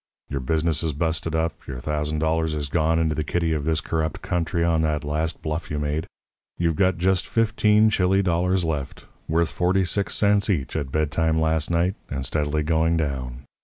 [0.29, 3.81] Your business is busted up, your thousand dollars is gone into the kitty of this
[3.81, 6.07] corrupt country on that last bluff you made,
[6.57, 11.69] you've got just fifteen Chili dollars left, worth forty six cents each at bedtime last
[11.69, 13.43] night and steadily going down.